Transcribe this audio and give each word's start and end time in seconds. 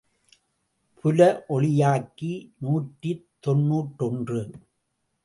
புல 1.03 1.19
ஒளியாக்கி 1.49 2.31
நூற்றி 2.57 3.11
தொன்னூற்றொன்று. 3.39 4.41